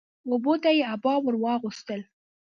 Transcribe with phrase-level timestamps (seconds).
[0.29, 2.01] اوبو ته يې عبا ور واغوستل